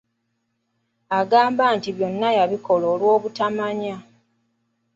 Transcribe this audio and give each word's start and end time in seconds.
Agamba 1.19 1.63
nti 1.77 1.89
byonna 1.95 2.29
yabikola 2.37 2.85
lwa 2.99 3.15
butamanya. 3.23 3.95